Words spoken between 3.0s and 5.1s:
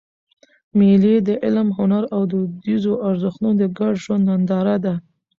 ارزښتو د ګډ ژوند ننداره ده.